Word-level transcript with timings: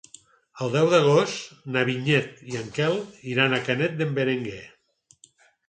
El 0.65 0.71
deu 0.75 0.87
d'agost 0.93 1.51
na 1.75 1.83
Vinyet 1.91 2.41
i 2.53 2.59
en 2.63 2.73
Quel 2.79 2.99
iran 3.35 3.55
a 3.55 3.63
Canet 3.71 3.97
d'en 4.03 4.19
Berenguer. 4.19 4.67